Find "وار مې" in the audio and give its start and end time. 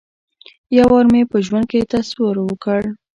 0.91-1.21